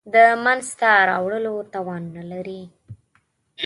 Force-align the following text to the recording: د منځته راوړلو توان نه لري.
د 0.13 0.15
منځته 0.43 0.91
راوړلو 1.09 1.55
توان 1.73 2.03
نه 2.15 2.23
لري. 2.31 2.61